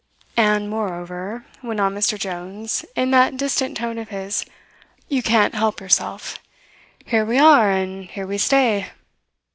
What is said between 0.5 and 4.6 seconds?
moreover," went on Mr. Jones in that distant tone of his,